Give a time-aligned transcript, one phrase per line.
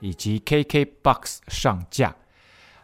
[0.00, 2.16] 以及 KKBox 上架，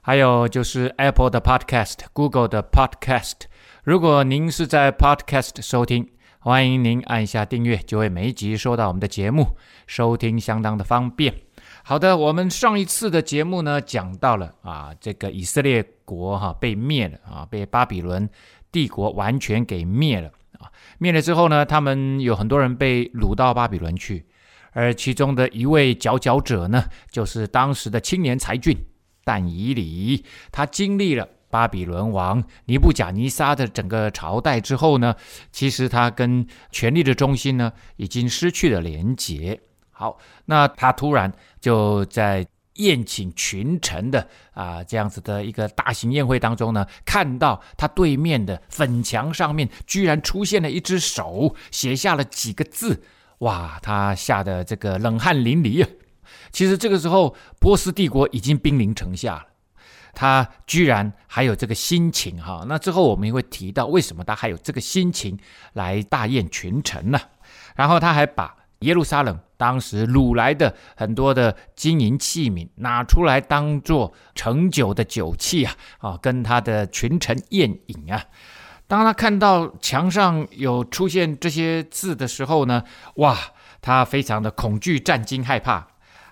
[0.01, 3.47] 还有就是 Apple 的 Podcast、Google 的 Podcast。
[3.83, 11.35] 如果您是在 Podcast 收听，欢迎您按下订阅，就会每一集收到我们的节目，收听相当的方便。
[11.83, 18.29] 好的，我们上一次的节目呢，讲到了啊，这个以色列国哈、被灭了啊，被巴比伦
[18.71, 20.71] 帝国完全给灭了啊。
[20.99, 24.27] 灭了之后呢，他们有很多人被掳到巴比伦去，
[24.77, 28.77] 而其中的一位佼佼者呢，就是当时的青年才俊
[29.25, 30.23] 但以理。
[30.53, 35.17] 他经历了巴比伦王尼布甲尼撒的整个朝代之后呢，
[35.51, 39.59] 其实他跟权力的中心呢，已经失去了连结。
[39.91, 53.03] 好，那他突然就在宴请群臣的啊这样子的一个大型宴会当中呢，看到他对面的粉墙上面居然出现了一只手，写下了几个字，
[53.39, 55.89] 哇，他吓得这个冷汗淋漓啊！
[56.51, 59.47] 其实这个时候波斯帝国已经兵临城下了，
[60.15, 62.65] 他居然还有这个心情哈。
[62.67, 65.39] 那之后我们也会提到为什么他还有这个心情
[65.75, 67.21] 来大宴群臣呢？
[67.75, 69.39] 然后他还把耶路撒冷。
[69.59, 78.23] 当时掳来的很多的金银器皿拿出来当做盛酒的酒器啊，啊，跟他的群臣宴饮啊。
[78.87, 82.85] 当他看到墙上有出现这些字的时候呢，
[83.17, 83.37] 哇，
[83.81, 85.89] 他非常的恐惧、战惊、害怕。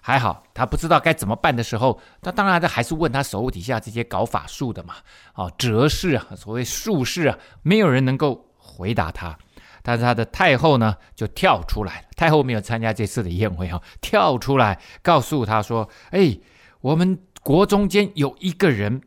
[0.06, 4.96] 还好他不知道该怎么办的时候，他当然他还是问他手底下这些搞法术的嘛，
[5.33, 9.39] 啊，哲士啊，所谓术士啊，没有人能够回答他。
[9.83, 16.39] 但是他的太后呢，就跳出来了，太后没有参加这次的宴会哈，跳出来告诉他说：“哎，
[16.83, 19.00] 我们国中间有一个人，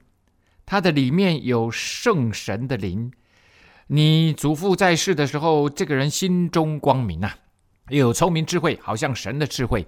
[0.66, 3.12] 他的里面有圣神的灵。
[3.88, 7.36] 你祖父在世的时候，这个人心中光明啊，
[7.90, 9.88] 又有聪明智慧，好像神的智慧。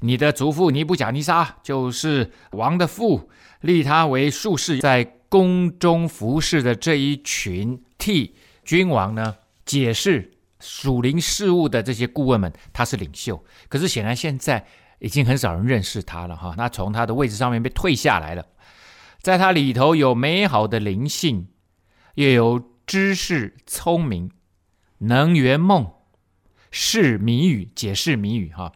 [0.00, 3.30] 你的祖父尼布甲尼撒就是王的父，
[3.60, 8.34] 立他为术士，在宫中服侍的这一群替
[8.64, 9.36] 君王呢。”
[9.66, 10.30] 解释
[10.60, 14.64] 属灵事务的这些顾问们，他是领袖，可是显然现在
[15.00, 16.54] 已经很少人认识他了哈。
[16.56, 18.46] 那从他的位置上面被退下来了，
[19.20, 21.48] 在他里头有美好的灵性，
[22.14, 24.30] 又有知识、聪明，
[24.98, 25.90] 能圆梦、
[26.70, 28.72] 是谜语、解释谜语哈，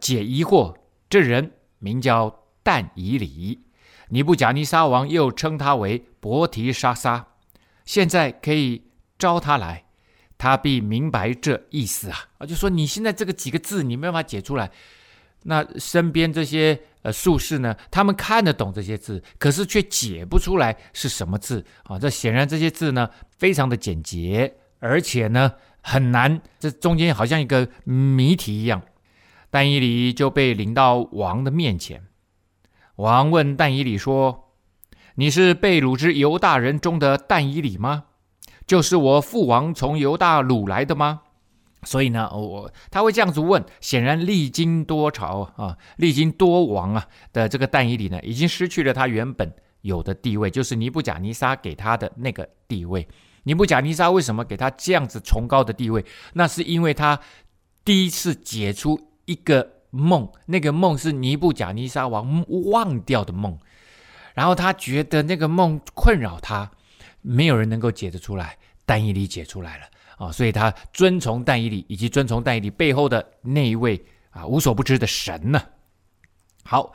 [0.00, 0.74] 解疑惑。
[1.08, 3.60] 这人名叫但以理，
[4.08, 7.28] 尼布甲尼撒王又称他为伯提沙撒，
[7.84, 9.84] 现在可以召他来。
[10.36, 12.28] 他必明白这意思啊！
[12.38, 14.68] 啊，就说你现在这个几个字你没办法解出来，
[15.44, 21.98] 那身边这些呃术士呢，他们看得懂这些字，可是却解不出来是什么字啊！
[21.98, 28.82] 这显然这些字呢非常的简洁，而且呢很难，这中间好像一个谜题一样。
[29.50, 32.02] 但以理就被领到王的面前，
[32.96, 34.52] 王问但以理说
[35.16, 38.04] ：“你是被掳之犹大人中的但以理吗？”
[38.66, 41.20] 就是我父王从犹大掳来的吗？
[41.84, 49.52] 所以呢，我他会这样子问，显然历经多朝啊，历经多王啊的这个但以理呢，已经失去了他原本
[49.82, 53.06] 有的地位，就是尼布甲尼撒给他的那个地位。
[53.44, 56.04] 尼布甲尼撒为什么给他这样子崇高的地位？
[56.32, 57.20] 那是因为他
[57.84, 63.58] 第一次解出一个梦，那个梦是尼布甲尼撒王忘掉的梦，
[64.34, 66.70] 然后他觉得那个梦困扰他。
[67.26, 75.60] 没有人能够解得出来，但以理解出来了啊、所以他遵从但以理，以及遵从但以理背后的那一位啊无所不知的神呢。
[76.64, 76.94] 好，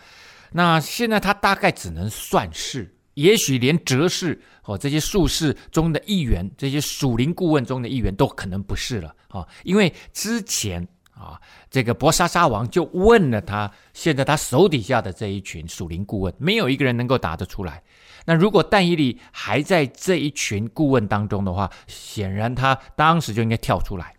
[0.52, 11.40] 那现在他大概只能算是，也许连哲士哦这些术士中的一员，这些属灵顾问中的一员都可能不是了啊、因为之前啊
[11.70, 17.84] 这个博沙撒王就问了他，现在他手底下的这一群属灵顾问，没有一个人能够答得出来。
[18.30, 24.14] 那如果但以理还在这一群顾问当中的话，显然他当时就应该跳出来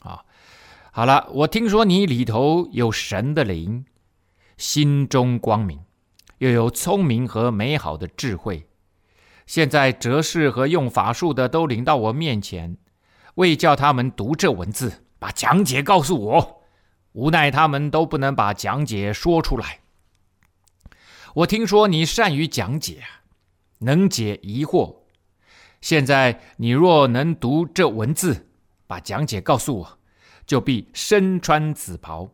[0.00, 0.22] 啊！
[0.92, 3.86] 好了，我听说你里头有神的灵，
[4.58, 5.80] 心中光明，
[6.36, 8.66] 又有聪明和美好的智慧。
[9.46, 12.76] 现在哲士和用法术的都领到我面前，
[13.36, 16.62] 为叫他们读这文字，把讲解告诉我，
[17.12, 19.80] 无奈他们都不能把讲解说出来。
[21.36, 23.02] 我听说你善于讲解，
[23.78, 24.94] 能解疑惑。
[25.80, 28.48] 现在你若能读这文字，
[28.86, 29.98] 把讲解告诉我，
[30.46, 32.30] 就必身穿紫袍，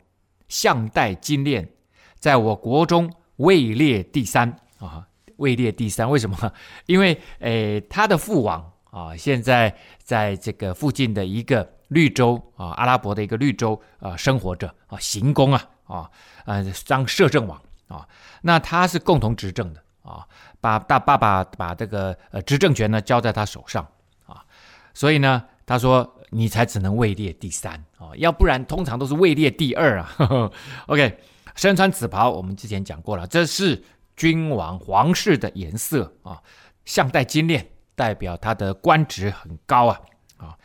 [0.49, 1.69] 项戴金链，
[2.17, 5.05] 在我国中位列第三啊！
[5.39, 6.53] 位列第三，为什么？
[6.87, 16.11] 因为诶，他的父王啊，现在在这个附近的一个绿洲啊，阿拉伯的一个绿洲啊，生活着啊，行宫啊啊，
[16.45, 18.07] 呃，当摄政王啊，
[18.43, 19.83] 那他是共同执政的。
[20.03, 20.27] 啊，
[20.61, 23.87] 把大爸爸把这个呃执政权呢交在他手上
[24.27, 24.45] 啊，
[24.93, 30.13] 所以呢，他说你才只能位列第三啊，要不然通常都是位列第二啊。
[30.17, 30.53] 呵 呵
[30.87, 31.19] OK，
[31.55, 33.83] 身穿紫袍，我们之前讲过了，这是
[34.17, 36.41] 君王皇室的颜色啊，
[36.85, 40.01] 项带金链，代表他的官职很高啊
[40.37, 40.59] 啊。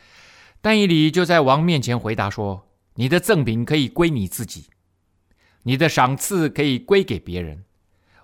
[0.60, 4.66] 但以理就在王面前回答说：“你的赠品可以归你自己，
[5.62, 7.64] 你的赏赐可以归给别人。”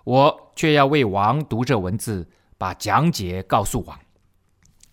[0.03, 2.27] 我却要为王读这文字，
[2.57, 3.99] 把讲解告诉王，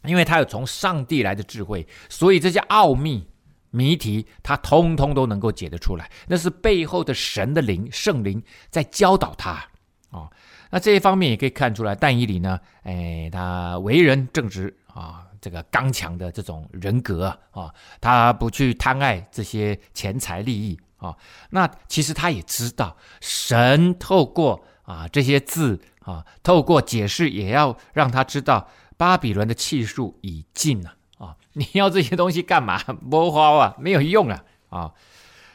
[0.05, 3.29] 因为他有从上帝来的智慧，所以这些奥秘
[3.71, 6.11] 谜题，他通通都能够解得出来。
[6.29, 9.65] 那是背后的神的灵、圣灵在教导他、
[10.11, 10.31] 哦。
[10.71, 21.17] 那这一方面也可以看出来，但以理呢，哎，他为人正直啊，这个刚强的这种人格啊、他不去贪爱这些钱财利益啊、
[21.49, 31.37] 那其实他也知道，神透过啊，这些字啊，透过解释也要让他知道巴比伦的气数已尽了啊！
[31.55, 32.83] 你要这些东西干嘛？
[33.01, 34.45] 没花啊，没有用啊！
[34.69, 34.93] 啊，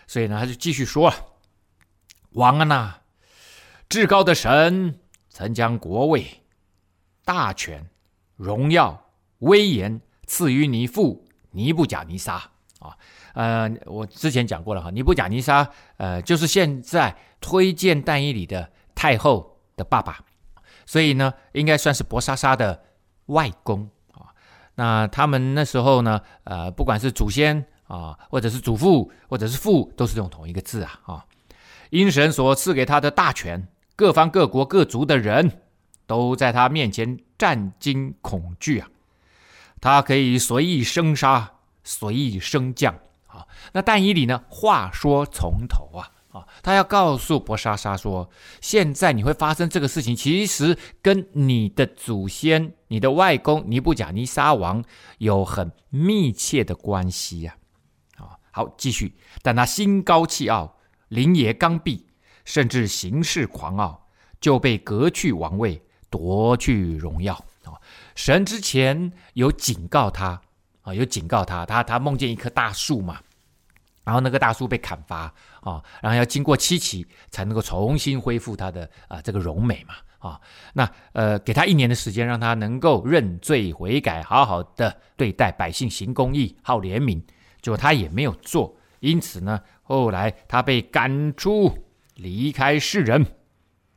[0.07, 1.15] 所以呢，他就继续说了
[2.31, 3.01] ：“王啊，
[3.89, 6.25] 至高的神曾将国位、
[7.25, 7.89] 大权、
[8.37, 9.09] 荣耀、
[9.39, 12.95] 威严赐予你父尼布甲尼撒啊。
[13.33, 20.19] 呃，我之前讲过了哈，尼布甲尼撒呃，就是现在推荐但以理的。”太后的爸爸，
[20.85, 22.81] 所以呢，应该算是薄莎莎的
[23.27, 24.33] 外公啊。
[24.75, 31.25] 那他们那时候呢，呃，不管是祖先啊，或者是祖父，或者是父，都是用同一个字啊啊。
[31.91, 35.61] 阴神所赐给他的大权，各方各国各族的人
[36.07, 38.87] 都在他面前战惊恐惧啊。
[39.81, 41.51] 他可以随意生杀，
[41.83, 43.45] 随意升降啊。
[43.73, 46.11] 那但以理呢，话说从头啊。
[46.35, 48.29] 啊，他要告诉博莎莎说，
[48.59, 54.83] 现在你会发生这个事情，其实跟你的祖先、你的外公尼布甲尼撒王
[55.19, 57.55] 有很密切的关系呀。
[58.17, 59.15] 啊，好，继续。
[59.41, 60.75] 但他心高气傲，
[61.07, 62.03] 灵爷刚愎，
[62.43, 64.09] 甚至行事狂傲，
[64.41, 67.33] 就被革去王位，夺去荣耀。
[67.63, 67.79] 啊，
[68.13, 70.41] 神之前有警告他，
[70.81, 73.21] 啊，有警告他，他他梦见一棵大树嘛。
[74.05, 80.39] 然后那个大树被砍伐啊，然后要经过七期才能够重新恢复他的啊这个荣美嘛啊，
[80.73, 87.19] 那呃给他一年的时间，让他能够认罪悔改，好好的对待百姓，行公义，好怜悯，
[87.61, 91.75] 结果他也没有做，因此呢，后来他被赶出，
[92.13, 93.25] 离开世人，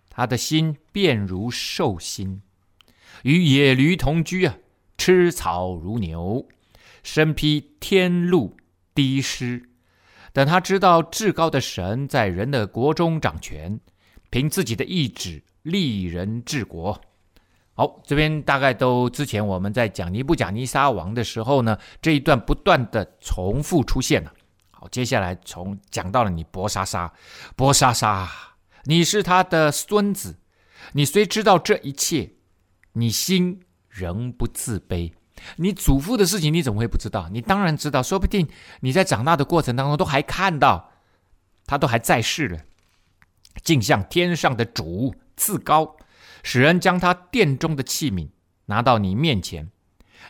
[0.09, 2.41] 他的心变如兽心，
[3.25, 4.57] 与野驴同居啊，
[4.97, 6.49] 吃草如牛，
[7.03, 8.57] 身披天露
[8.95, 9.68] 滴湿。
[10.33, 13.81] 等他知道至高的神在人的国中掌权，
[14.31, 17.01] 凭自己的意志立人治国。
[17.75, 24.33] 好，这边大概都之前我们在讲尼布甲尼撒王的时候呢，这一段不断的重复出现了。
[24.71, 27.13] 好，接下来从讲到了你博沙撒，
[27.57, 28.29] 伯沙撒，
[28.85, 30.39] 你是他的孙子，
[30.93, 32.31] 你虽知道这一切，
[32.93, 35.13] 你心仍不自卑。
[35.57, 37.29] 你祖父的事情你怎么会不知道？
[37.31, 38.49] 你当然知道，说不定
[38.81, 40.93] 你在长大的过程当中都还看到，
[41.67, 42.61] 他都还在世了，
[43.63, 45.97] 竟向天上的主赐高，
[46.43, 48.29] 使人将他殿中的器皿
[48.67, 49.71] 拿到你面前，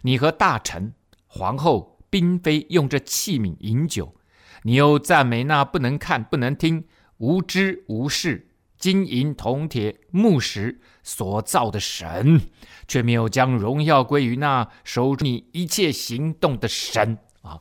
[0.02, 0.94] 你和大臣、
[1.26, 4.14] 皇后、嫔妃用这器皿饮酒，
[4.62, 6.86] 你又赞美那不能看、不能听、
[7.18, 8.47] 无知无识。
[8.78, 12.40] 金银铜铁木石所造的神，
[12.86, 17.58] 却没有将荣耀归于那守住你一切行动的神啊！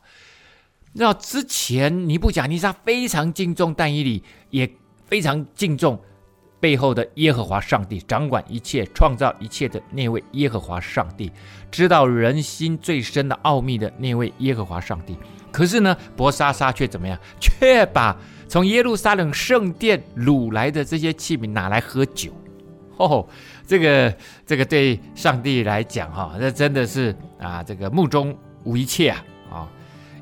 [0.94, 4.70] 那之前尼布甲尼撒非常敬重但以理，也
[5.06, 6.00] 非常敬重
[6.60, 11.30] 背后的耶和华上帝，掌管一切、创造一切的那位耶和华上帝，
[11.70, 15.16] 知道人心最深的奥秘的那位耶和华上帝。
[15.50, 17.18] 可是呢，伯沙撒却怎么样？
[17.40, 18.16] 却把
[18.48, 22.32] 从耶路撒冷圣殿掳来的这些器皿拿来喝酒，
[22.96, 23.26] 哦，
[23.66, 24.14] 这个
[24.46, 29.68] 这个对上帝来讲哈，这真的是啊，这个目中无一切啊啊！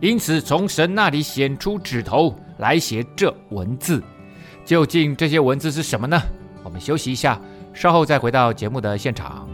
[0.01, 4.03] 因此从神那里显出指头来写这文字，
[4.65, 6.21] 究竟这些文字是什么呢？
[6.65, 7.41] 我们休息一下，
[7.73, 9.49] 稍后再回到节目的现场。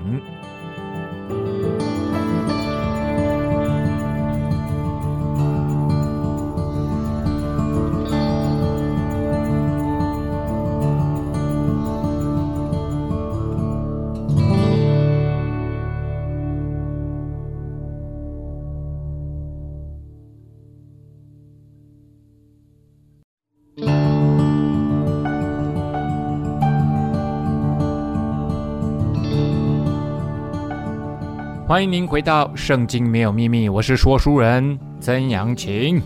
[31.73, 36.03] 欢迎您回到《圣经没有秘密》，我是说书人曾阳晴。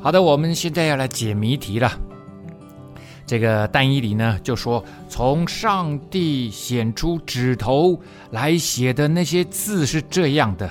[0.00, 1.90] 好的，我们现在要来解谜题了。
[3.26, 10.70] 这个但以理呢，就说从上帝显出指头来写的那些字是这样的：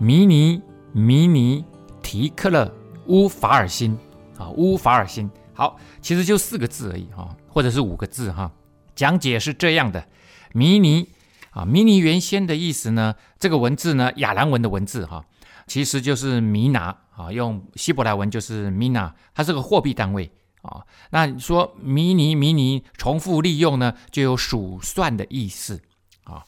[0.00, 1.64] 米尼、米尼、
[2.02, 2.68] 提克勒、
[3.06, 3.96] 乌法尔辛
[4.36, 5.30] 啊，乌法尔辛。
[5.52, 8.50] 好，其实就四个字而已哈，或者是五个字哈。
[8.96, 10.04] 讲解是这样的：
[10.52, 11.13] 米尼。
[11.54, 15.24] 啊，迷尼原先的意思呢，这个文字呢，亚兰文的文字哈，
[15.68, 20.28] 其实就是米拿啊，用希伯来文就是米拿，它是个货币单位
[20.62, 20.82] 啊。
[21.10, 25.80] 那说迷尼迷尼重复利用呢，就有数算的意思
[26.24, 26.42] 啊。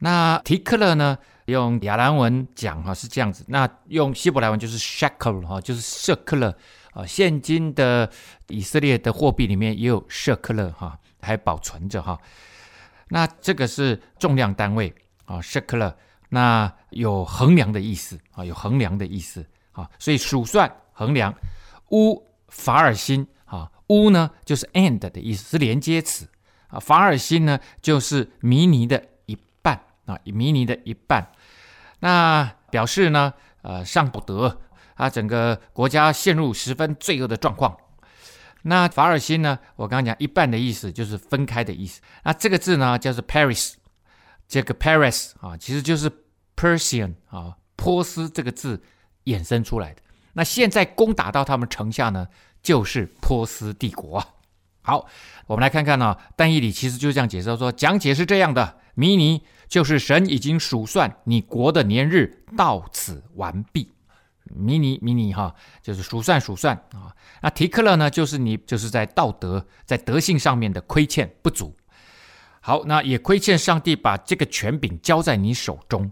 [0.00, 6.52] 那提克勒呢，用亚兰文讲哈是这样子，那用希伯来文就是 shekel 哈，就是舍克勒
[6.90, 7.06] 啊。
[7.06, 8.10] 现今的
[8.48, 12.18] 以色列的货币里面也有舍克勒哈，还保存着哈。
[13.08, 14.94] 那这个是重量单位
[15.26, 15.94] 啊，shekel，
[16.30, 21.34] 那有衡量的意思啊，有衡量的意思啊，所以数算衡量。
[21.90, 26.28] 乌法尔辛啊，乌呢就是 and 的意思，是连接词
[26.66, 26.80] 啊。
[26.80, 31.30] 法尔辛呢就是迷尼的一半啊，迷尼的一半。
[32.00, 33.32] 那表示呢，
[33.62, 34.60] 呃，上不得
[34.94, 37.76] 啊，整个国家陷入十分罪恶的状况。
[38.68, 39.58] 那法尔辛呢？
[39.76, 42.00] 我刚刚讲一半的意思就是分开的意思。
[42.24, 43.74] 那这个字呢，叫做 Paris，
[44.48, 46.10] 这个 Paris 啊，其实就是
[46.56, 48.82] Persian 啊，波斯这个字
[49.26, 50.02] 衍生出来的。
[50.32, 52.26] 那现在攻打到他们城下呢，
[52.60, 54.26] 就是波斯帝国啊。
[54.82, 55.06] 好，
[55.46, 63.92] 我们来看看呢、啊，但以理其实就这样解释说，讲解是这样的：米尼就是神已经数算你国的年日，到此完毕。
[64.54, 67.14] 迷你迷你哈，就是数算数算啊。
[67.42, 71.74] 那提克勒呢，就是你就是在道德在德性上面的亏欠不足。
[72.60, 76.10] 好，那也亏欠上帝把这个权柄交在你手中。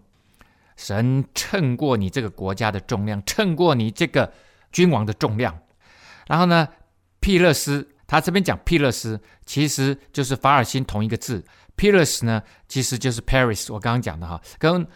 [0.76, 4.32] 神称过你这个国家的重量，称过你这个
[4.72, 5.58] 君王的重量。
[6.26, 6.68] 然后呢，
[7.20, 11.44] 庇勒斯他这边讲庇勒斯，其实就是法尔辛同一个字。
[11.76, 14.86] 庇勒斯呢，其实就是 Paris，我刚刚讲的哈，跟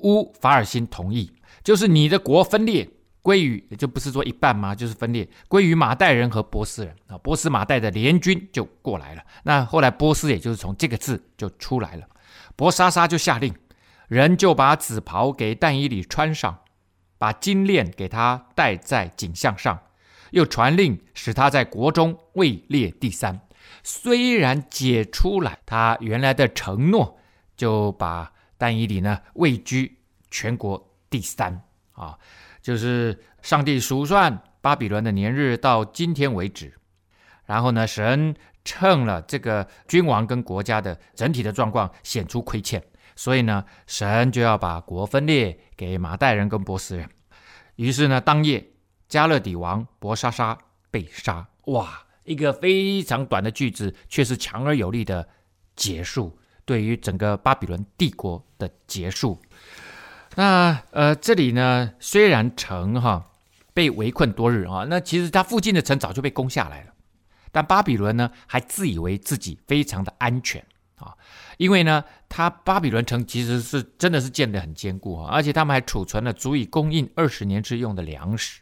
[0.00, 1.32] 乌法尔辛同义。
[1.66, 2.88] 就是你的国分裂
[3.22, 4.72] 归于，也就不是说一半吗？
[4.72, 9.22] 就是分裂归于马代人和波斯人啊，波斯马代的联军就过来了。
[9.42, 12.06] 那后来波斯也就是从这个字就出来了。
[12.54, 13.52] 伯沙撒就下令，
[14.06, 16.60] 人就把紫袍给但以理穿上，
[17.18, 19.76] 把金链给他戴在颈项上，
[20.30, 23.40] 又传令使他在国中位列第三。
[23.82, 27.18] 虽然解出来他原来的承诺，
[27.56, 29.98] 就把但以理呢位居
[30.30, 30.92] 全国。
[31.16, 31.62] 第三
[31.94, 32.18] 啊，
[32.60, 36.74] 就是上帝数算巴比伦的年日到今天为止，
[37.46, 47.08] 然后呢，神称了这个君王跟国家的整体的状况显出亏欠，所以呢，神就要把国分裂给马代人跟波斯人。
[47.76, 48.62] 于是呢，当夜
[49.08, 50.58] 加勒底王伯沙撒
[50.90, 51.48] 被杀。
[51.68, 55.26] 哇，一个非常短的句子，却是强而有力的
[55.76, 59.40] 结束，对于整个巴比伦帝国的结束。
[60.36, 63.30] 那呃，这里呢，虽然城哈
[63.72, 66.92] 被围困多日啊，那其实它附近的城早就被攻下来了，
[67.50, 70.62] 但巴比伦呢还自以为自己非常的安全
[70.96, 71.14] 啊，
[71.56, 78.60] 因为呢，它巴比伦城其实是真的是建得很坚固啊，而且他们还储存了足以供应二十年之用的粮食，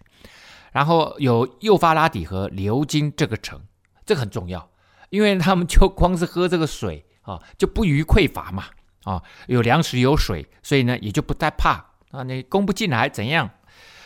[0.71, 3.61] 然后有幼发拉底河流经这个城，
[4.07, 4.71] 这个很重要，
[5.11, 8.67] 因为他们就光是喝这个水啊，就不虞匮乏嘛。
[9.05, 12.23] 啊，有粮食有水，所以呢也就不太怕啊。
[12.23, 13.51] 你攻不进来怎样？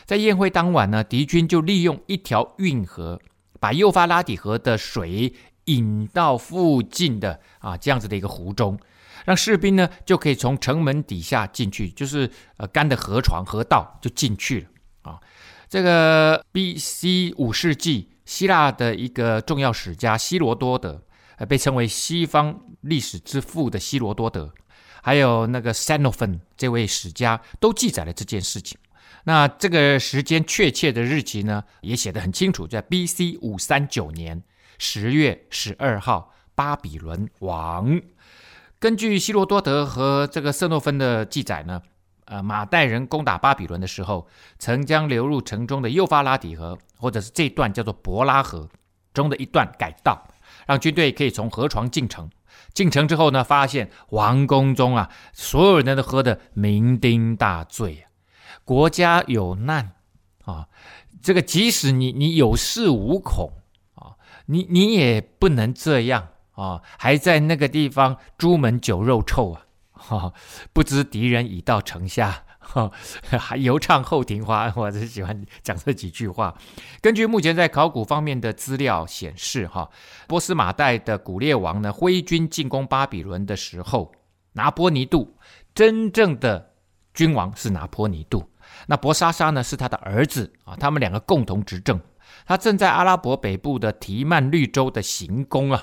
[0.05, 3.21] 在宴会当晚呢，敌军就利用一条运河，
[3.61, 5.35] 把幼发拉底河的水
[5.67, 8.79] 引到附近的啊这样子的一个湖中，
[9.27, 15.21] 让士兵呢就可以从城门底下进去，就是呃干的河床河道就进去了啊。
[15.69, 17.35] 这个 B.C.
[17.37, 21.03] 五世纪，希腊的一个重要史家希罗多德，
[21.37, 24.51] 呃被称为西方历史之父的希罗多德。
[25.03, 28.79] 还有那个 Xenophon 这位史家都记载了这件事情。
[29.25, 33.37] 那这个时间确切的日期呢，也写得很清楚，在 B.C.
[33.43, 34.43] 五三九年
[34.79, 38.01] 十月十二号，巴比伦王。
[38.79, 41.83] 根据希罗多德和这个色诺芬的记载呢，
[42.27, 44.29] 呃，马代人攻打巴比伦的时候，
[44.59, 48.69] 曾将流入城中的幼发拉底河，或者是这段叫做伯拉河
[49.13, 50.27] 中的一段改道，
[50.67, 52.31] 让军队可以从河床进城。
[52.79, 58.07] 进城之后呢，发现王宫中啊，所有人都喝得酩酊大醉啊，
[58.63, 59.95] 国家有难
[60.45, 60.69] 啊，
[61.21, 63.51] 这个即使你你有恃无恐
[63.97, 64.15] 啊，
[64.47, 70.33] 你你也不能这样啊，还在那个地方朱门酒肉臭啊，哈，
[70.73, 72.45] 不知敌人已到城下。
[72.69, 72.91] 哈，
[73.39, 76.55] 还犹唱后庭花，我是喜欢讲这几句话。
[77.01, 79.89] 根据目前在考古方面的资料显示，哈，
[80.27, 84.13] 波斯马代的古列王呢，挥军进攻巴比伦的时候，
[84.53, 85.35] 拿波尼度
[85.75, 86.75] 真正的
[87.15, 88.45] 君王是拿波尼度，
[88.87, 91.99] 那博沙撒呢是他的儿子啊，他们两个共同执政。
[92.47, 95.83] 他正在阿拉伯北部的提曼绿洲的行宫啊，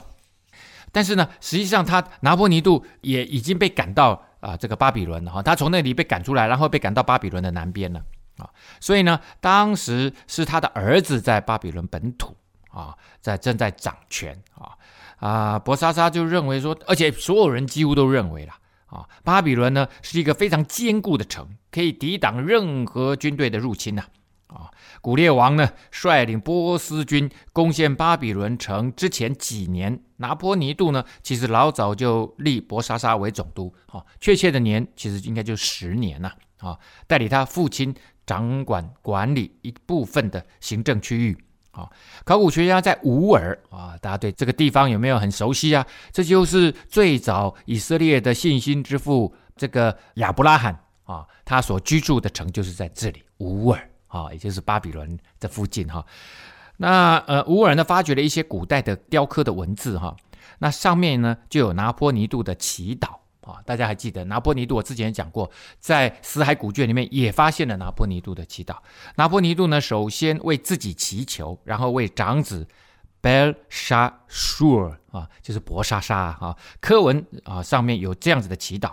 [0.96, 4.24] 但是呢，实际上他拿破尼度也已经被赶到。
[4.46, 8.00] 啊，这个巴比伦了哈，他从那里被赶出来，然后被赶到巴比伦的南边了
[8.38, 8.48] 啊。
[8.80, 12.38] 所以呢，当时是他的儿子在巴比伦本土
[12.70, 14.78] 啊，在正在掌权啊
[15.18, 15.58] 啊。
[15.58, 18.54] 伯沙撒就认为说，而且所有人几乎都认为了
[18.86, 24.08] 啊，巴比伦呢是一个非常坚固的城，可以抵挡任何军队的入侵呐啊。
[24.48, 24.70] 啊，
[25.02, 37.94] 古列王呢率领波斯军攻陷巴比伦城之前几年，拿波尼度呢其实老早就立伯沙沙为总督，哈、哦，确切的年其实应该就十年了，啊、代理他父亲
[38.26, 41.38] 掌管管理一部分的行政区域，
[41.72, 41.90] 啊、
[42.24, 45.86] 考古学家在乌尔啊，大家对这个地方有没有很熟悉啊？
[46.12, 53.90] 这就是最早以色列的信心之父这个亚伯拉罕啊、他所居住的城就是在这里乌尔。
[54.16, 56.06] 啊，也就是巴比伦的附近哈。
[56.78, 60.16] 那呃，乌尔呢发掘了一些古代的雕刻的文字哈。
[60.60, 63.60] 那上面呢就有拿波尼度的祈祷啊。
[63.66, 64.76] 大家还记得拿波尼度？
[64.78, 68.78] 我之前讲过，在死海古卷里面也发现了拿波尼度的祈祷。
[69.16, 72.66] 拿波尼度呢，首先为自己祈求，然后为长子
[73.22, 76.56] Belshazur 啊，就是伯莎莎啊。
[76.80, 78.92] 刻文啊上面有这样子的祈祷，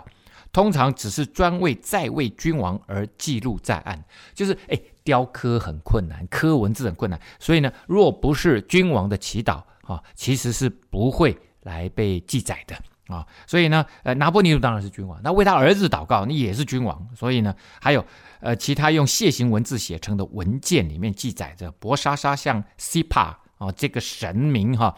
[0.53, 4.01] 通常只是专为在位君王而记录在案，
[4.33, 4.79] 就是哎。
[5.05, 13.27] 雕刻很困难，刻文字很困难，所以呢，若不是君王的祈祷啊，其实是不会来被记载的啊。
[13.45, 17.05] 所以呢，呃，拿波尼当然是君王，那为他儿子祷告，你也是君王。
[17.13, 18.05] 所以呢，还有
[18.39, 24.95] 呃，其他用楔形文字写成的文件里面记载着博沙撒向西帕啊这个神明哈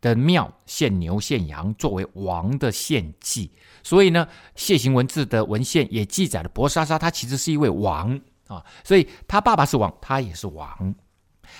[0.00, 3.50] 的庙献牛献羊作为王的献祭。
[3.82, 8.20] 所以呢，楔形文字的文献也记载了伯沙撒他其实是一位王。
[8.48, 10.94] 啊，所以他爸爸是王，他也是王。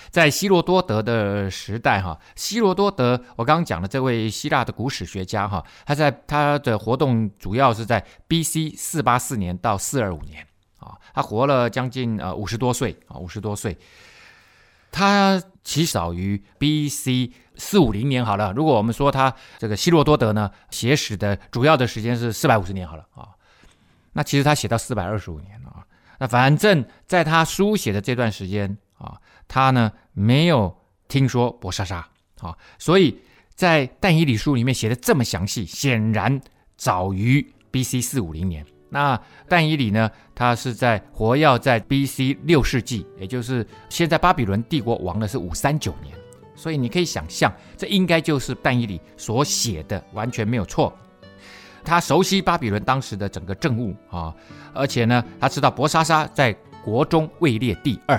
[0.09, 8.73] 在希罗多德的时代，哈，希罗多德，我刚刚讲的这位希腊的古史学家，哈，他在他的活动主要是在 B.C.
[8.75, 10.43] 四八四年到四二五年，
[10.79, 13.77] 啊，他活了将近呃五十多岁，啊，五十多岁。
[14.91, 17.31] 他起早于 B.C.
[17.55, 23.29] 四五零年，好了，如果我们说他这个希罗多德呢，写史的主要的时间是四百五十年，好了啊，
[24.13, 25.85] 那其实他写到四百二十五年了啊。
[26.19, 30.75] 那反正在他书写的这段时间啊，他呢没有
[31.07, 32.07] 听说伯莎莎
[32.39, 33.19] 啊，所以
[33.53, 36.41] 在但以理书里面写的这么详细，显然
[36.77, 38.01] 早于 B.C.
[38.01, 38.65] 四五零年。
[38.89, 42.37] 那但以理呢，他是在活跃在 B.C.
[42.43, 46.15] 六世纪，也就是现在巴比伦帝国亡的是五三九年，
[46.55, 50.91] 所以你可以想象，这应该就是但以理所写的，完全没有错。
[51.83, 54.35] 他熟悉巴比伦当时的整个政务啊，
[54.73, 56.51] 而且呢，他知道伯沙撒在
[56.83, 58.17] 国中位列第二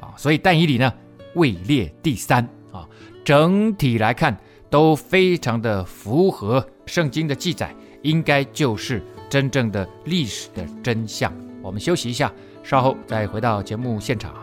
[0.00, 0.92] 啊，所以但以理呢
[1.34, 2.86] 位列第三啊。
[3.24, 4.36] 整体来看
[4.70, 11.32] 都非常的符合圣经的记载，应该就是真正的历史的真相。
[11.62, 14.34] 我们休息一下，稍后再回到节目现场。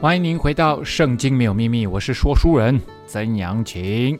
[0.00, 4.18] 欢迎您回到《圣经没有秘密》，我是说书人曾阳晴。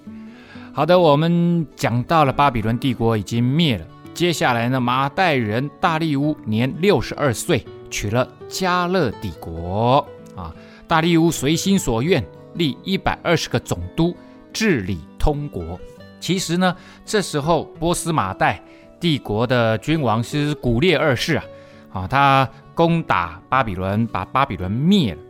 [0.74, 10.54] 好的，我们讲到了巴比伦帝国已经灭了，接下来呢，马代人大力乌年六十二岁，取了迦勒底国啊。
[10.86, 12.22] 大力乌随心所愿，
[12.56, 14.14] 立一百二十个总督，
[14.52, 15.80] 治理通国。
[16.20, 18.62] 其实呢，这时候波斯马代
[19.00, 21.44] 帝国的君王是古列二世啊，
[21.90, 25.20] 啊，他攻打巴比伦，把巴比伦灭了。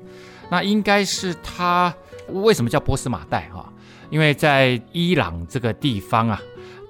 [0.50, 1.94] 那应该是他
[2.28, 3.72] 为什么叫波斯马代哈？
[4.10, 6.40] 因为在伊朗这个地方啊，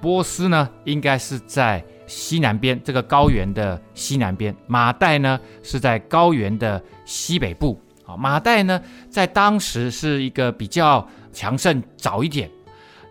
[0.00, 7.80] 波斯呢应该是在西南边这个高原的西南边，马代呢是在高原的西北部。
[8.06, 12.50] 啊，马代呢在当时是一个比较强盛，早一点，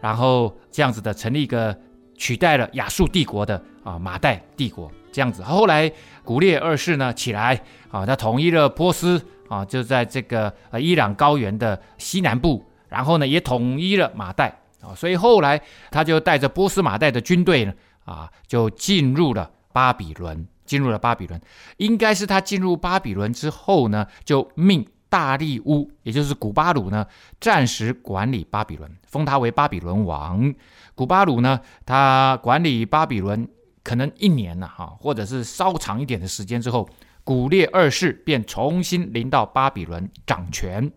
[0.02, 1.78] 然后这样子的成立一个
[2.18, 5.42] 取代了亚述帝国的啊马代帝国这样子。
[5.42, 5.90] 后来
[6.24, 12.66] 古列二世呢起来啊，他统一了波斯啊，就在这个呃伊朗高原的西南部。
[12.88, 21.40] 然后呢，也统一了马代啊，所以后来他就带着波斯马代的军队呢，啊，就进入了巴比伦，进入了巴比伦。
[21.78, 27.06] 应该是他进入巴比伦之后呢，就命大利乌，也就是古巴鲁呢，
[27.40, 30.52] 暂时管理巴比伦，封他为巴比伦王。
[30.96, 33.48] 古巴鲁呢，他管理巴比伦
[33.84, 36.90] 可能一年了哈，或者是稍长一点的时间之后，
[37.24, 40.92] 古列二世便重新临到巴比伦掌权。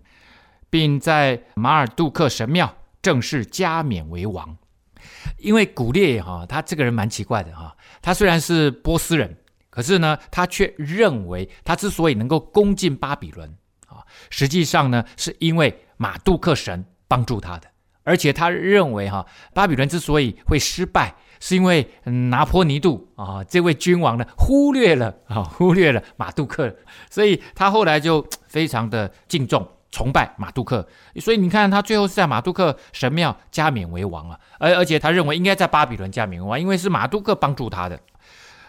[0.71, 4.57] 并在马尔杜克神庙正式加冕为王，
[5.37, 9.37] 因为古列哈，他这个人蛮奇怪的哈，他虽然是波斯人，
[9.69, 13.55] 可是呢，他却认为他之所以能够攻进巴比伦
[13.87, 17.69] 啊，实际上呢，是因为马杜克神帮助他的，
[18.03, 26.73] 而且他认为哈，巴比伦之所以会失败，是因为拿破尼度啊这位君王呢忽略了啊忽略了马杜克，
[27.11, 29.67] 所以他后来就非常的敬重。
[29.91, 38.01] 崇拜马杜克，所以你看他最后是在马杜克神庙加冕为王啊，而而且他认为应该在巴比伦加冕为王，因为是马杜克帮助他的。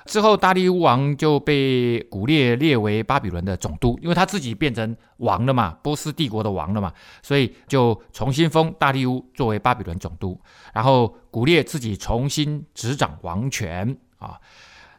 [0.05, 10.39] 之后大利乌王就被古列列为巴比伦的总督，因为他自己变成王了嘛，波斯帝国的王了嘛，所以就重新封大利乌作为巴比伦总督，
[10.73, 14.39] 然后古列自己重新执掌王权啊。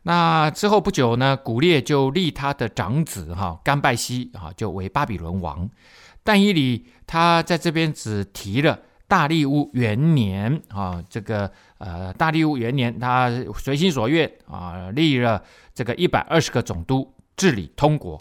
[0.06, 5.68] 那之后不久呢，古列就立他的长子哈甘拜西啊就为巴比伦王。
[6.22, 15.42] 但伊里他在这边只提了大利乌元年啊，这个呃大利乌元年，他随心所愿啊立了
[15.74, 18.20] 这个一百二十个总督治理通国，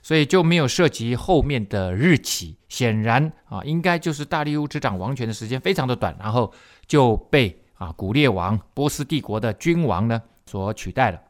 [0.00, 2.56] 所以就没有涉及后面的日期。
[2.68, 6.52] 显然啊，应该就是大利乌执掌王权的时间非常的短，然后
[6.86, 11.20] 就被啊古列王波斯帝国的君王呢所取代了。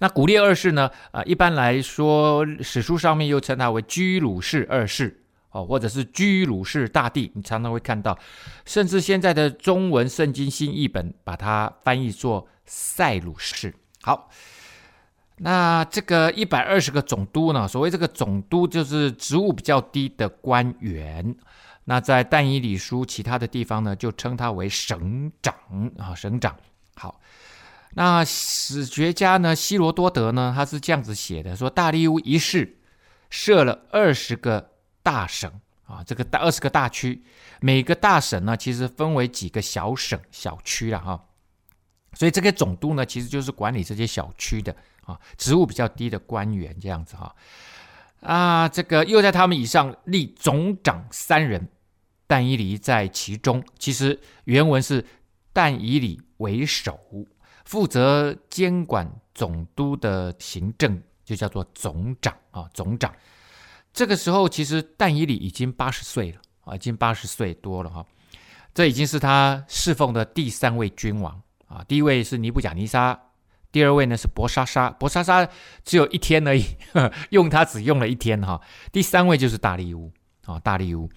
[0.00, 5.20] 那古列二世呢啊，一般来说史书上面又称他为居鲁士二世。
[5.54, 8.18] 哦，或者是居鲁士大帝，你常常会看到，
[8.66, 13.72] 甚至现在的中文圣经新译本把它翻译作塞鲁士。
[14.02, 14.28] 好，
[15.36, 17.68] 那这个一百二十个总督呢？
[17.68, 21.36] 所谓这个总督就是职务比较低的官员。
[21.84, 25.54] 那在但以理书其他的地方呢，就称他为省长
[25.98, 26.56] 啊，省长。
[26.96, 27.20] 好，
[27.92, 32.78] 那史学家呢，希罗多德呢，他是这样子写的：说大利乌一世
[33.30, 34.73] 设了二十个。
[35.04, 35.48] 大省
[35.86, 37.22] 啊，这个大二十个大区，
[37.60, 41.24] 每个大省呢，其实分为几个小省、小区了哈。
[42.14, 47.36] 所以这个总督呢，其实就是管理这些小区的啊，职务比较低的官员这样子哈。
[48.20, 51.68] 啊，这个又在他们以上立总长三人，
[52.26, 53.62] 但以理在其中。
[53.78, 55.04] 其实原文是
[55.52, 56.98] 但以理为首，
[57.66, 63.12] 负责监管总督的行政，就叫做总长啊，总长。
[63.94, 68.04] 这个时候，其实但以理已经八十岁了啊，已经八十岁多了哈。
[68.74, 71.84] 这已经是他侍奉的第三位君王啊。
[71.86, 73.16] 第一位是尼布甲尼撒，
[73.70, 74.90] 第二位呢是博沙撒。
[74.90, 75.48] 伯沙撒
[75.84, 76.64] 只有一天而已，
[77.30, 78.60] 用他只用了一天哈。
[78.90, 80.12] 第三位就是大利乌
[80.44, 81.08] 啊，大利乌。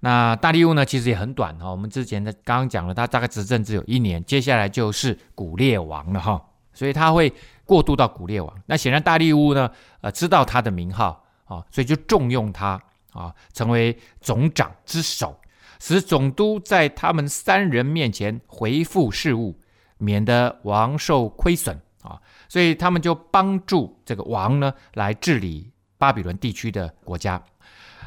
[0.00, 1.70] 那大利乌呢，其实也很短哈。
[1.70, 6.42] 我们之前的刚刚讲了，他大概执政只有一年，接下来就是古列王了哈。
[6.72, 7.30] 所以他会
[7.66, 8.62] 过渡到古列王。
[8.64, 11.25] 那显然大利乌呢，呃，知道他的名号。
[11.46, 12.80] 啊，所以就重用他
[13.12, 15.40] 啊，成为总长之首，
[15.80, 19.58] 使总督在他们三人面前回复事务，
[19.98, 22.20] 免得王受亏损啊。
[22.48, 27.42] 所以他们就帮助这个王呢来治理巴比伦地区的国家。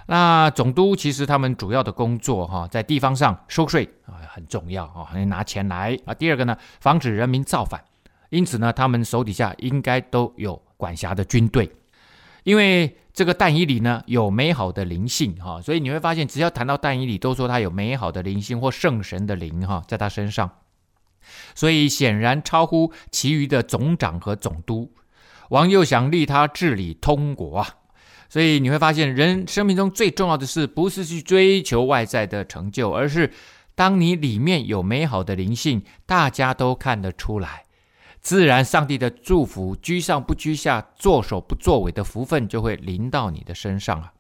[0.08, 6.14] 那总督其实他们主要的工作哈，在地方上收税啊很重要啊，拿钱来啊。
[6.14, 7.80] 第二个呢，防止人民造反，
[8.30, 11.72] 因此呢，他们手底下应该都有管辖的军队。
[12.44, 20.50] 因为这个但以理呢有美好的灵性哈，所以你会发现，只要谈到但以理，都说他有美好的灵性或圣神的灵哈，在他身上。
[21.54, 24.94] 所以显然超乎其余的总长和总督。
[25.50, 27.68] 王又想立他治理通国啊，
[28.30, 33.34] 所以你会发现，人生命中最重要的事，不是去追求外在的成就，而是
[33.76, 37.66] 当你里面有美好的灵性，大家都看得出来，
[38.22, 44.14] 自然上帝的祝福，居上不居下，作首不作尾的福分就会临到你的身上啊。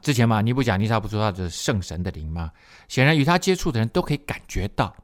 [0.00, 2.50] 之前嘛，尼布甲尼撒不说他是圣神的灵吗？
[2.88, 4.94] 显然与他接触的人都可以感觉到，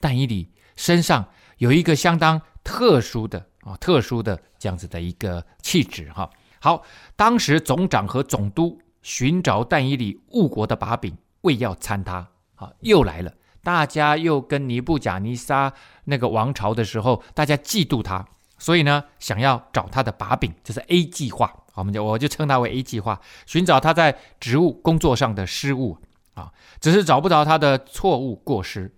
[0.00, 1.26] 但以理身上
[1.58, 6.28] 有一个相当特殊的啊，特殊的这样子的一个气质哈。
[6.60, 6.82] 好，
[7.16, 12.28] 当时总长和总督寻找但以理误国的把柄，为要参他。
[12.56, 15.72] 啊，又来了，大家又跟尼布甲尼撒
[16.04, 18.26] 那个王朝的时候，大家嫉妒他，
[18.58, 21.52] 所以呢，想要找他的把柄，就是 A 计划。
[21.74, 25.96] 我们就我就称他为 A 计划，寻找他在职务工作上的失误
[26.34, 28.94] 啊，只是找不着他的错误过失，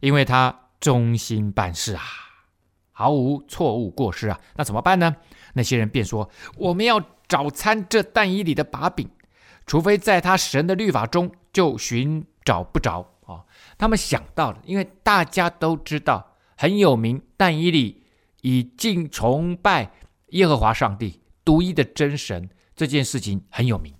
[0.00, 2.02] 因为他忠心办事啊，
[2.92, 5.16] 毫无错误过失啊，那怎么办呢？
[5.54, 6.28] 那些人便说：
[6.58, 9.08] 我们要找参这但以里的把柄，
[9.64, 13.44] 除非在他神的律法中就寻找不着哦。
[13.76, 18.04] 他们想到了，因为大家都知道很有名，但以理
[18.42, 19.90] 以敬崇拜
[20.28, 21.20] 耶和华上帝。
[21.44, 23.94] 独一的真神这件事情很有名，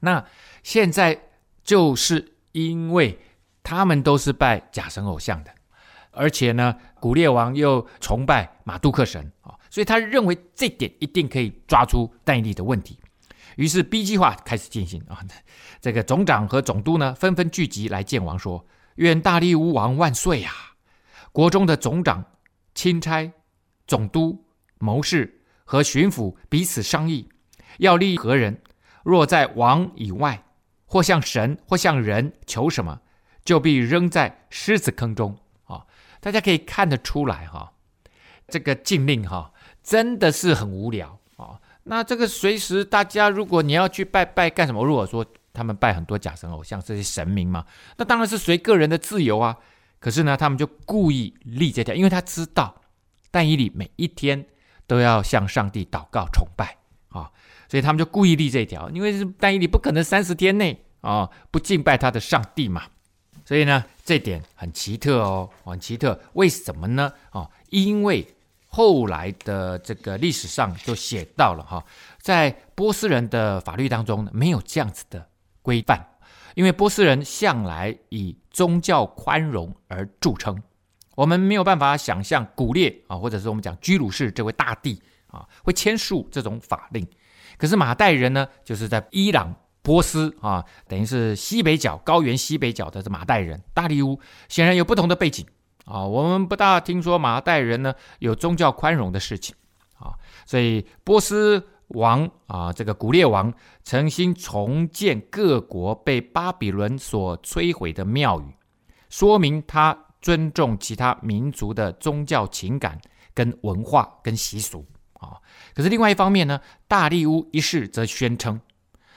[0.00, 0.24] 那
[0.62, 1.28] 现在
[1.62, 3.18] 就是因为
[3.62, 5.50] 他们都是拜假神偶像的，
[6.10, 12.98] 而且呢，古列王又崇拜马杜克神啊，所以他认为这点一定可以抓出但以理的问题，
[13.56, 15.20] 于是 B 计划开始进行啊。
[15.80, 18.66] 这个总长和总督呢，纷纷聚集来见王，说
[18.96, 20.52] ：“愿大力乌王万岁啊！
[21.32, 22.24] 国中的总长、
[22.74, 23.30] 钦差、
[23.86, 24.44] 总督、
[24.78, 25.32] 谋士。”
[25.68, 27.28] 和巡抚彼此商议，
[27.78, 28.62] 要立何人？
[29.02, 30.44] 若在王以外，
[30.84, 33.00] 或向神，或向人求什么，
[33.44, 35.36] 就必扔在狮子坑中。
[35.64, 35.84] 啊，
[36.20, 37.72] 大家可以看得出来，哈，
[38.46, 41.18] 这个禁令，哈，真的是很无聊。
[41.86, 44.84] 那这个随时大家，如果你要去拜拜干什么？
[44.84, 47.64] 如果说他们拜很多假神偶像，这些神明嘛，
[47.96, 49.56] 那当然是随个人的自由啊。
[49.98, 52.82] 可是呢，他们就故意立这条，因为他知道
[53.30, 54.46] 但以理每一天。
[54.88, 56.76] 都要向上帝祷告崇拜
[57.08, 57.28] 啊，
[57.68, 62.84] 所以他们就故意立这条，因为但以理不可能三十天内啊不敬拜他的上帝嘛，
[63.44, 66.20] 所以呢，这点很奇特哦，很奇特。
[66.34, 67.12] 为什么呢？
[67.30, 68.24] 啊，因为
[68.76, 71.82] 后来的这个历史上就写到了哈，
[72.20, 75.30] 在波斯人的法律当中呢，没有这样子的
[75.62, 76.06] 规范，
[76.54, 80.62] 因为波斯人向来以宗教宽容而著称。
[81.14, 87.08] 我们没有办法想象古列啊，或者是我们讲居鲁士这位大帝啊，会签署这种法令。
[87.56, 95.46] 可是马代人呢，就是在伊朗、波斯啊，等于是西北角高原西北角的这马代人，大利乌显然有不同的背景
[95.86, 96.04] 啊。
[96.04, 99.56] 我们不大听说马代人呢有宗教宽容的事情
[99.98, 100.12] 啊，
[100.44, 103.50] 所以波斯王啊，这个古列王
[103.82, 108.54] 诚心重建各国被巴比伦所摧毁的庙宇，
[109.08, 110.02] 说明他。
[110.22, 113.00] 尊重其他民族的宗教情感、
[113.32, 115.38] 跟文化、跟习俗啊。
[115.72, 118.60] 可是另外一方面呢，大利乌一世则宣称，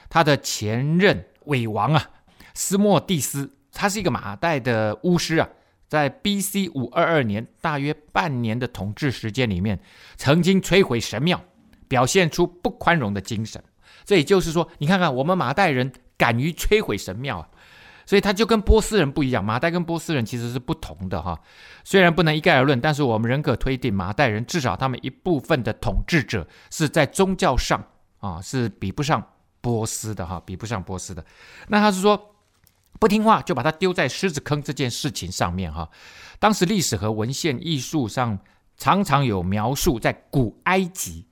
[0.07, 2.11] 他的前任伪王啊，
[2.53, 5.49] 斯莫蒂斯，他是一个马代的巫师啊，
[5.89, 6.69] 在 B.C.
[6.69, 9.77] 五二二年，大约半年的统治时间里面，
[10.15, 11.43] 曾经摧毁神庙，
[11.89, 13.61] 表现出不宽容的精神。
[14.05, 17.49] 这也就是说，你看看我们马代人敢于摧毁神庙啊。
[18.05, 21.39] 所以他就跟波斯人不一样，马代跟波斯人其实是不同的哈。
[21.83, 27.83] 虽然不能一概而论，但是我们仍可推定，马代人至少他们一部分的统治者是在宗教上
[28.17, 29.23] 啊是比不上
[29.61, 31.23] 波斯的哈，比不上波斯的。
[31.67, 32.33] 那他是说
[32.99, 35.89] 不听话就把他丢在狮子坑这件事情上面哈。
[36.39, 38.39] 当时历史和文献艺术上
[38.77, 41.25] 常常有描述，在古埃及、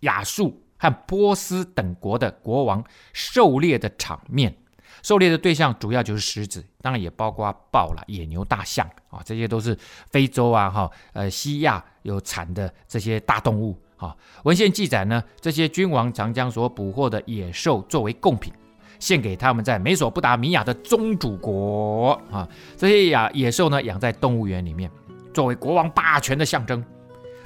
[0.00, 4.56] 亚述和波斯等国的国王狩猎的场面。
[5.02, 9.76] 狩猎的对象主要就是狮子，当然也包括豹啦、野牛、大象啊，这些都是
[10.10, 14.16] 非洲啊、哈呃西亚有产的这些大动物啊。
[14.44, 18.50] 文献记载呢，这些君王常将所捕获的野兽作为贡品，
[18.98, 22.48] 献给他们在美索不达米亚的宗主国啊。
[22.76, 24.90] 这些野野兽呢，养在动物园里面，
[25.32, 26.84] 作为国王霸权的象征，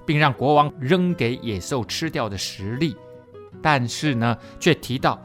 [0.04, 2.96] 并让国王扔给野兽吃掉的实力。
[3.62, 5.18] 但是呢，却提到。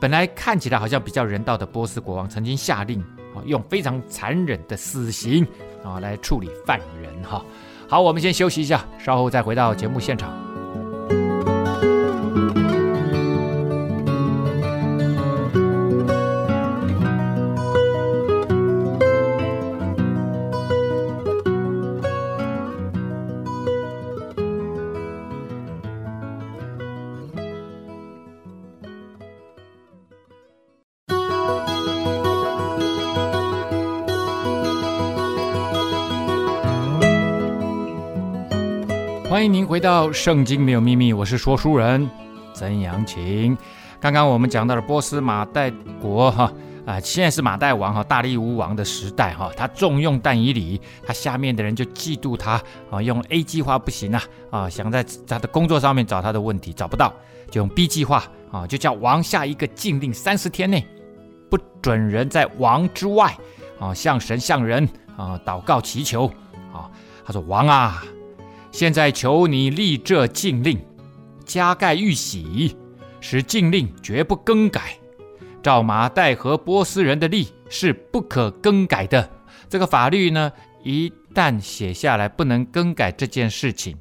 [0.00, 3.00] 本来看起来好像比较人道的波斯国王，曾经下令
[3.34, 5.46] 啊，用非常残忍的死刑
[5.84, 7.44] 啊来处理犯人哈。
[7.86, 10.49] 好，我们先休息一下，稍后再回到节目现场。
[39.80, 42.06] 回到《圣经没有秘密》，我是说书人
[42.52, 43.56] 曾阳晴。
[43.98, 46.52] 刚刚我们讲到了波斯马代国哈
[46.84, 57.10] 啊，现在是马代王哈大力乌王的时代哈，他重用但以理，他下面的人就嫉妒他啊，用 A 计划不行啊啊，想在他的工作上面找他的问题找不到，
[57.50, 60.86] 就用 B 计划啊，就叫王下一个禁令，三十天内
[61.48, 63.34] 不准人在王之外
[63.78, 66.26] 啊向神向人啊祷告祈求
[66.70, 66.84] 啊。
[67.24, 68.04] 他说王啊。
[68.72, 70.78] 现在求你立这禁令，
[71.44, 72.76] 加盖玉玺，
[73.20, 74.96] 使禁令绝不更改。
[75.62, 79.28] 照马代和波斯人的例是不可更改的。
[79.68, 80.50] 这个法律呢，
[80.82, 83.98] 一旦写下来，不能更改这件事情。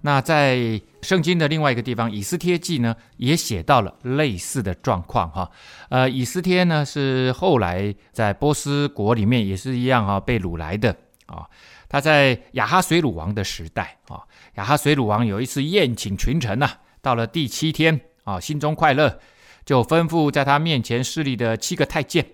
[0.00, 5.50] 那在圣经的另外一个地方，以斯帖记呢，也写到了类似的状况哈。
[5.88, 11.44] 呃，以斯帖呢是后来在波斯国里面也是一样哈，被掳来的啊。
[11.88, 14.22] 他在亚哈随鲁王的时代啊，
[14.54, 16.68] 亚哈随鲁王有一次宴请群臣呐，
[17.00, 19.20] 到了第七天啊，心中快乐，
[19.64, 22.26] 就吩咐在他面前侍立的七个太监，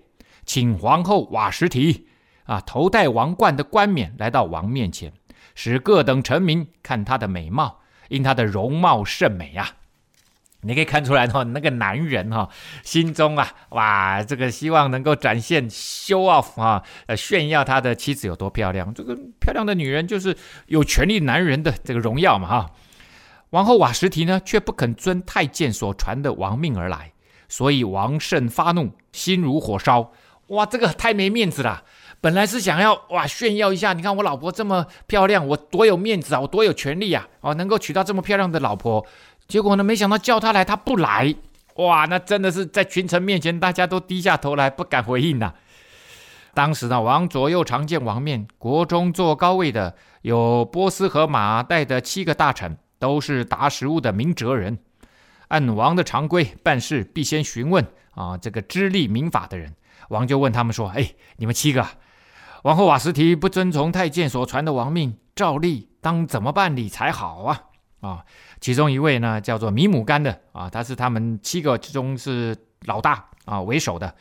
[0.45, 2.07] 请皇后瓦什提
[2.45, 5.13] 啊，头戴王冠的冠冕来到王面前，
[5.53, 9.77] 使各等臣民看他的美貌，因他的容貌甚美啊。
[10.63, 12.49] 你可以看出来哈，那个男人哈，
[12.83, 18.93] 心中啊，哇，这个希望能够展现 show off 啊，呃，炫耀他的妻子有多漂亮。
[18.93, 20.35] 这个漂亮的女人就是
[20.67, 22.71] 有权力男人的这个荣耀嘛哈。
[23.51, 27.13] 王后瓦什提呢，却不肯遵太监所传的王命而来，
[27.47, 30.11] 所以王甚发怒，心如火烧。
[30.47, 31.83] 哇，这个太没面子了。
[32.19, 39.05] 本来是想要哇炫耀一下，你看我老婆这么漂亮，我多有面子啊，我多有权力啊，哦，能够娶到这么漂亮的老婆。
[39.53, 41.35] 结果呢，没想到叫他来，他不来。
[41.75, 45.53] 哇，那真的是在群臣面前，大家都低下头来，不敢回应呐、
[46.55, 54.79] 当时呢，王左右常见王面，国中坐高位的有波斯和马代的七个大臣，都是达实务的明哲人。
[55.49, 57.85] 按王的常规办事，必先询问
[58.15, 59.75] 啊这个知例明法的人。
[60.09, 61.85] 王就问他们说：“哎，你们七个，
[62.63, 67.65] 王后瓦斯提不遵从太监所传的王命，照例当怎么办理才好啊？”
[68.03, 68.23] 啊。
[68.61, 74.13] 其中一位呢，叫做米姆干的啊，他是他们七个之中是老大啊，为首的。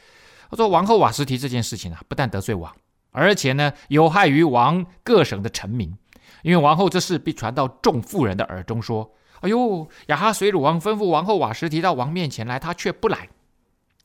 [0.51, 2.71] 他说：“王后瓦实提这件事情啊，不但得罪王，
[3.11, 5.97] 而且呢，有害于王各省的臣民。
[6.43, 13.31] 因为王后这事必传到众妇人的耳中，说：‘哎呦，亚哈水鲁王吩咐王后瓦实提到王面前来，她却不来，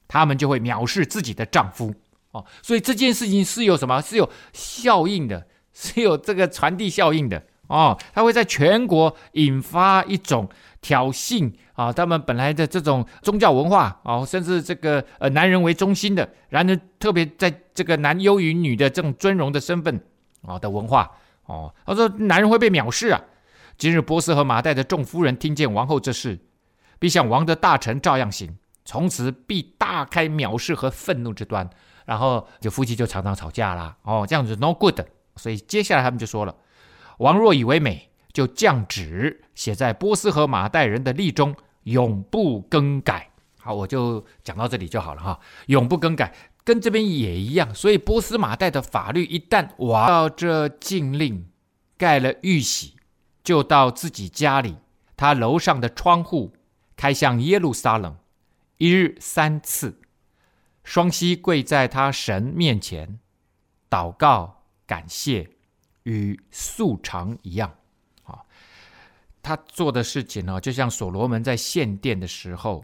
[0.08, 1.94] 他们就会藐视自己的丈夫。’
[2.32, 4.02] 哦，所以这件事情是有什么？
[4.02, 10.48] 是有效应的，是有这个传递效应的。”哦，他会在全国引发一种
[10.82, 11.92] 挑衅啊！
[11.92, 20.02] 他们本来的这种宗教文化啊，甚至这个呃男人为中心的，然而特别在这个男优于女的这种尊荣的身份
[20.44, 21.12] 啊的文化
[21.46, 23.22] 哦，他说男人会被藐视啊！
[23.78, 26.40] 今日波斯和马代的众夫人听见王后这事，
[27.00, 31.70] 必向王的大臣照样行，从此必大开藐视和愤怒之端，
[32.06, 33.98] 然后就夫妻就常常吵架啦。
[34.04, 35.02] 哦，这样子 no good，
[35.36, 36.56] 所以接下来他们就说了。
[37.18, 43.32] 王若以为美，就降旨写在波斯和马代人的例中，永不更改。
[43.60, 45.40] 好，我就讲到这里就好了哈。
[45.66, 47.74] 永不更改，跟这边也一样。
[47.74, 51.50] 所以波斯马代的法律一旦王到这禁令
[51.98, 52.96] 盖了玉玺，
[53.44, 54.78] 就到自己家里，
[55.16, 56.54] 他楼上的窗户
[56.96, 58.16] 开向耶路撒冷，
[58.78, 60.00] 一日三次，
[60.84, 63.20] 双膝跪在他神面前
[63.90, 65.50] 祷告感谢。
[66.08, 67.70] 与素常一样，
[68.24, 68.40] 啊，
[69.44, 72.82] 他做的事情呢，就像所罗门在献殿的时候，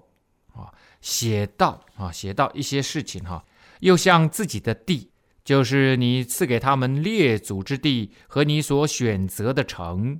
[0.53, 0.67] 啊，
[0.99, 3.41] 写到啊，写到一些事情哈，
[3.79, 5.09] 又像自己的地，
[5.45, 10.19] 就是你赐给他们列祖之地和你所选择的城，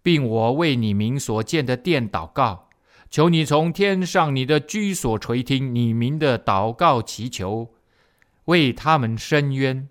[0.00, 2.68] 并我为你名所建的殿祷告，
[3.10, 7.74] 求你从天上你的居所垂听你民的祷告祈求，
[8.44, 9.88] 为他们伸冤，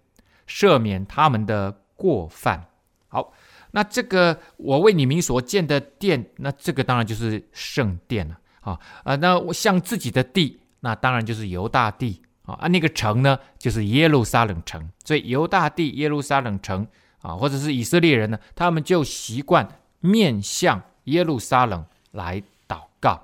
[0.48, 1.82] 赦免他们的。
[1.98, 2.66] 过犯，
[3.10, 3.34] 好，
[3.72, 12.22] 那这个我为你名所建的殿，那这个当然就是圣殿了，啊啊，那我像自己的地，那当然就是犹大地。
[12.48, 16.88] 啊，啊，那个城呢，就是耶路撒冷城，所以犹大地、耶路撒冷城
[17.22, 19.68] 啊，或者是以色列人呢，他们就习惯
[20.00, 23.22] 面向耶路撒冷来祷告，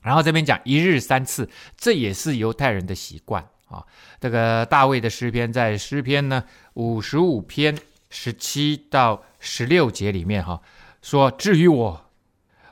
[0.00, 3.46] 然后这边讲一日三次，这也是犹太人的习惯。
[3.68, 3.86] 啊，
[4.20, 6.42] 这个大卫的诗篇在诗篇呢
[6.74, 7.76] 五十五篇
[8.08, 10.60] 十七到十六节里面哈、
[11.00, 12.10] 说：至于我，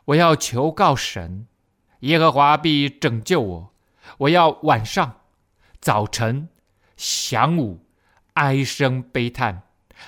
[0.06, 1.46] 我要求告神，
[2.00, 3.74] 耶和华必拯救我。
[4.18, 5.20] 我要晚上、
[5.80, 6.48] 早晨、
[6.96, 7.84] 晌午
[8.34, 9.62] 哀声悲叹，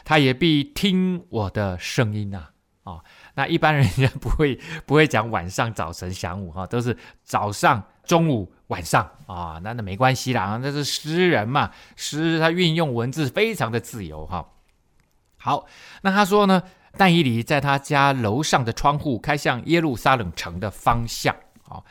[0.04, 2.48] 他也必听我的声音呐。
[2.84, 3.00] 啊，
[3.34, 9.60] 那一般人家不会不会讲晚上、早晨、晌午哈，都是早上、中午、晚上啊。
[9.62, 14.48] 那那没关系啦，那是诗人嘛，诗他运用文字非常的自由哈。
[15.36, 15.66] 好，
[16.02, 16.62] 那他说呢，
[16.96, 21.36] 但以理在他家楼上的窗户开向耶路撒冷城的方向
[21.68, 21.82] 啊。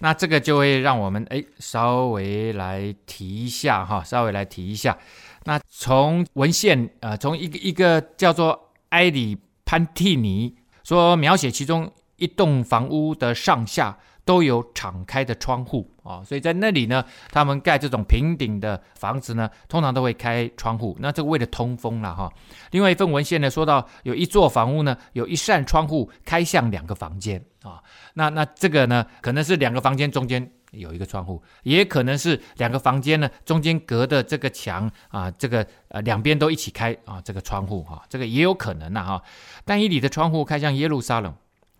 [0.00, 4.98] 那这个就会让我们哎稍微来提一下哈，稍微来提一下。
[5.44, 10.56] 那从文献呃，从一个一个叫做埃里潘蒂尼。
[10.82, 22.32] 说描写其中一栋房屋的上下都有敞开的窗户啊，所以在那里呢，他们盖这种平顶的房子呢，通常都会开窗户，那这个为了通风了哈。
[22.70, 27.82] 另外一份文献呢，说到有一座房屋呢，有一扇窗户开向两个房间啊，
[28.14, 39.22] 那那这个呢，可能是两个房间中间有一个窗户，也可能是两个房间呢中间隔的这个墙啊，这个呃两边都一起开啊，这个窗户哈，这个也有可能呐哈。
[39.64, 41.34] 但以理的窗户开向耶路撒冷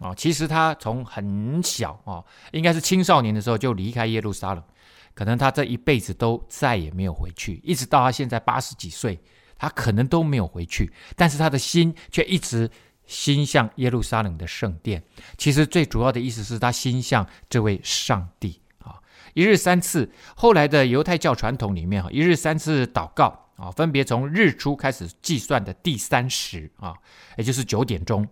[0.04, 4.62] 啊，其实他从很小啊，应该是青少年的时候就离开耶路撒冷，
[5.14, 9.18] 可能他这一辈子都再也没有回去，一直到他现在八十几岁，
[9.56, 12.70] 他可能都没有回去，但是他的心却一直
[13.06, 15.02] 心向耶路撒冷的圣殿。
[15.38, 19.00] 其实最主要的意思是他心向这位上帝啊，
[19.32, 20.12] 一日三次。
[20.36, 23.40] 后来的犹太教传统里面哈，一日三次祷告。
[23.56, 26.92] 啊，分别从日出开始计算的第三时啊，
[27.36, 28.24] 也就是九点钟；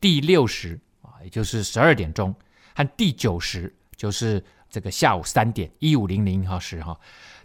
[0.00, 0.80] 第六时，
[1.22, 2.32] 也就是十二点钟；
[2.74, 6.98] 和第九时，就是这个下午三点一五零零哈时哈。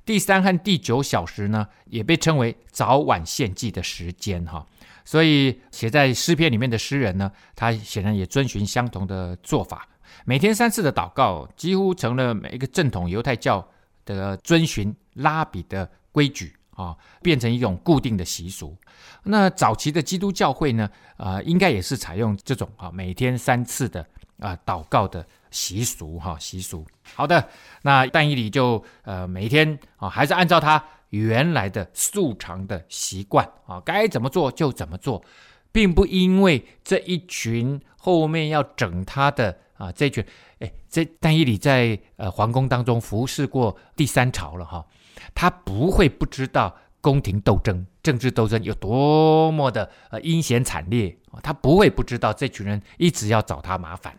[0.05, 4.65] 第三和第九小时呢，也被称为早晚献祭的时间哈。
[5.03, 9.87] 所以写在诗篇里面的诗人呢，他显然也遵循相同的做法。
[10.25, 13.67] 每天三次的祷告，几乎成了每一个正统犹太教
[14.05, 16.55] 的遵循拉比的规矩。
[16.75, 18.77] 啊，变成一种固定的习俗。
[19.23, 24.05] 那早期的基督教会呢，啊、呃，应该也是采用这种啊每天三次的
[24.39, 26.85] 啊祷告的习俗哈习俗。
[27.15, 27.49] 好的，
[27.81, 35.23] 那但以理就呃每天啊还是按照他原来的素常的习惯啊，该怎么做就怎么做，
[35.71, 40.23] 并不因为这一群后面要整他的啊这群，
[40.59, 44.85] 哎，这但以理在呃皇宫当中服侍过第三朝了哈。
[45.33, 54.17] 他不会不知道宫廷斗争、政治斗争有多么的呃阴险惨烈啊，他不会不知道这群人一直要找他麻烦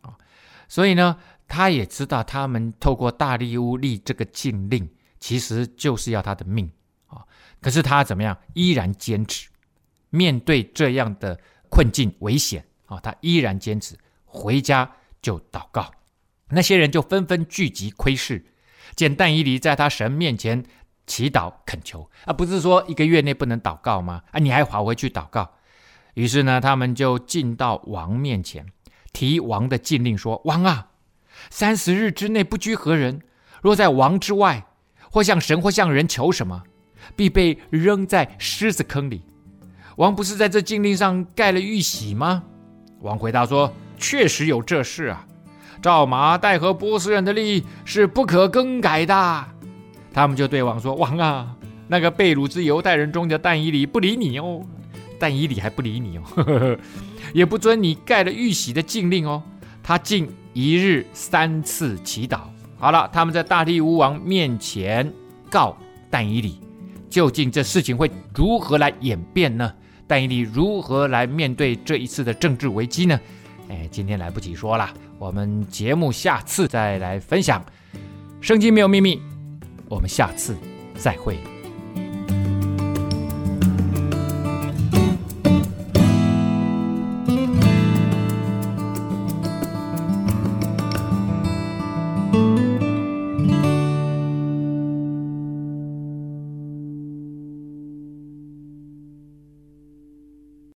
[0.00, 0.16] 啊，
[0.68, 1.16] 所以呢，
[1.46, 4.88] 他也知道他们透过大利乌立这个禁令，
[5.20, 6.70] 其实就是要他的命
[7.06, 7.24] 啊。
[7.60, 9.48] 可是他怎么样，依然坚持
[10.10, 14.90] 面对这样的困境危险啊，他依然坚持回家
[15.22, 15.92] 就祷告，
[16.48, 18.44] 那些人就纷纷聚集窥视。
[18.96, 20.64] 见但以理在他神面前
[21.06, 24.22] 祈祷恳求啊，不是说一个月内不能祷告吗？
[24.30, 25.50] 啊，你还跑回去祷告？
[26.14, 28.66] 于是呢，他们就进到王面前，
[29.12, 30.88] 提王的禁令说：“王啊，
[31.50, 33.20] 三十日之内不拘何人，
[33.62, 34.66] 若在王之外，
[35.10, 36.64] 或向神或向人求什么，
[37.14, 39.22] 必被扔在狮子坑里。
[39.96, 42.42] 王不是在这禁令上盖了玉玺吗？”
[43.00, 45.26] 王回答说：“确实有这事啊。”
[45.82, 49.44] 赵马代和波斯人的利益是不可更改的。
[50.12, 51.56] 他们就对王说：“王啊，
[51.88, 54.62] 那个贝鲁之犹太人中的但以理不理你哦，
[55.18, 56.78] 但以理还不理你哦，呵呵，
[57.32, 59.42] 也不遵你盖了玉玺的禁令哦。
[59.82, 62.40] 他竟一日三次祈祷。
[62.78, 65.10] 好了，他们在大利乌王面前
[65.50, 65.76] 告
[66.10, 66.58] 但以理，
[67.08, 69.72] 究竟这事情会如何来演变呢？
[70.06, 73.18] 但以理如何来面对这一次的政治危机呢？
[73.68, 74.90] 哎，今天来不及说了。
[75.20, 77.62] 我们节目下次再来分享，
[78.40, 79.20] 圣经没有秘密，
[79.86, 80.56] 我们下次
[80.96, 81.59] 再会。